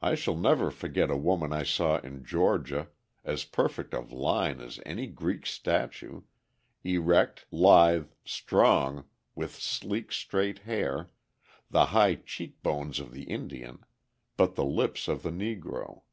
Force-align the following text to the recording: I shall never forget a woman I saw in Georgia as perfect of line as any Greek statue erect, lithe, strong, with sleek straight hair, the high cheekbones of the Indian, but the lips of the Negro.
I 0.00 0.14
shall 0.14 0.38
never 0.38 0.70
forget 0.70 1.10
a 1.10 1.18
woman 1.18 1.52
I 1.52 1.64
saw 1.64 1.98
in 1.98 2.24
Georgia 2.24 2.88
as 3.24 3.44
perfect 3.44 3.92
of 3.92 4.10
line 4.10 4.58
as 4.58 4.80
any 4.86 5.06
Greek 5.06 5.44
statue 5.44 6.22
erect, 6.82 7.44
lithe, 7.50 8.06
strong, 8.24 9.04
with 9.34 9.52
sleek 9.56 10.12
straight 10.12 10.60
hair, 10.60 11.10
the 11.68 11.84
high 11.92 12.14
cheekbones 12.14 13.00
of 13.00 13.12
the 13.12 13.24
Indian, 13.24 13.84
but 14.38 14.54
the 14.54 14.64
lips 14.64 15.08
of 15.08 15.22
the 15.22 15.30
Negro. 15.30 16.04